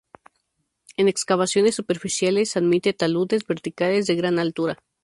En 0.97 1.07
excavaciones 1.07 1.75
superficiales 1.75 2.57
admite 2.57 2.91
taludes 2.93 3.45
verticales 3.45 4.07
de 4.07 4.15
gran 4.15 4.39
altura. 4.39 4.79